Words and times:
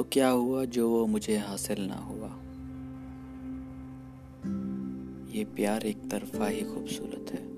तो 0.00 0.04
क्या 0.12 0.28
हुआ 0.28 0.64
जो 0.64 0.90
वो 0.90 1.06
मुझे 1.06 1.36
हासिल 1.36 1.76
ना 1.80 1.94
हुआ? 1.94 2.28
ये 5.38 5.44
प्यार 5.44 5.86
एक 5.86 6.10
तरफा 6.10 6.46
ही 6.46 6.60
खूबसूरत 6.60 7.32
है। 7.32 7.49